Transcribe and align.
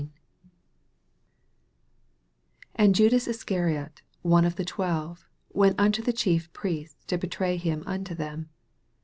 10 0.01 0.11
And 2.73 2.95
Jndas 2.95 3.27
Iscariot. 3.27 4.01
one 4.23 4.45
of 4.45 4.55
the 4.55 4.65
twelve, 4.65 5.27
went 5.53 5.79
unto 5.79 6.01
the 6.01 6.11
Chief 6.11 6.51
Priests, 6.53 7.05
to 7.05 7.19
betray 7.19 7.55
him 7.57 7.83
unto 7.85 8.15
them. 8.15 8.49